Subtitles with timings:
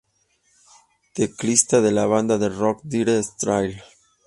[1.13, 3.83] Teclista de la banda de rock Dire Straits.